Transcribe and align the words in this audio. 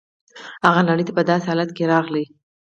هغه 0.65 0.81
نړۍ 0.89 1.03
ته 1.07 1.13
په 1.17 1.23
داسې 1.29 1.45
حالت 1.49 1.69
کې 1.73 1.89
راغلی. 1.93 2.25